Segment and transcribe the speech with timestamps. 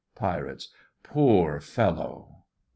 [0.15, 0.73] PIRATES:
[1.03, 2.45] Poor fellow!